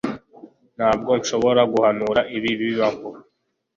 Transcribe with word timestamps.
Ntabwo 0.77 1.11
nashoboraga 1.13 1.69
guhanura 1.73 2.21
ibi 2.37 2.51
bibaho 2.59 3.03